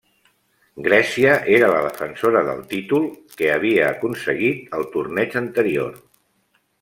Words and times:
Grècia 0.85 1.33
era 1.57 1.67
la 1.73 1.83
defensora 1.87 2.41
del 2.47 2.63
títol, 2.71 3.05
que 3.41 3.51
havia 3.57 3.91
aconseguit 3.91 4.73
al 4.79 4.87
torneig 4.97 5.39
anterior. 5.43 5.93